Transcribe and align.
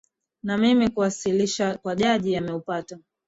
na 0.43 0.57
mimi 0.57 0.89
kuwasilisha 0.89 1.77
kwa 1.77 1.95
jaji 1.95 2.35
ameupata 2.37 2.99